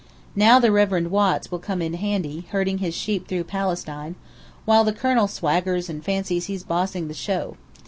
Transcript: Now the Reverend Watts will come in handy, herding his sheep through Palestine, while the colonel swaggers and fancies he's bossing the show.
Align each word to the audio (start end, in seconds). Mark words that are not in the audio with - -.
Now 0.35 0.57
the 0.57 0.71
Reverend 0.71 1.11
Watts 1.11 1.51
will 1.51 1.59
come 1.59 1.79
in 1.79 1.93
handy, 1.93 2.47
herding 2.49 2.79
his 2.79 2.95
sheep 2.95 3.27
through 3.27 3.43
Palestine, 3.43 4.15
while 4.65 4.83
the 4.83 4.93
colonel 4.93 5.27
swaggers 5.27 5.89
and 5.91 6.03
fancies 6.03 6.45
he's 6.45 6.63
bossing 6.63 7.07
the 7.07 7.13
show. 7.13 7.55